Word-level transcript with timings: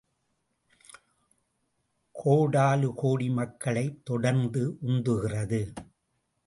கோடாலு 2.23 2.91
கோடி 2.95 3.29
மக்களைத் 3.29 4.05
தொடர்ந்து 4.05 4.77
உந்துகிறது. 4.85 5.73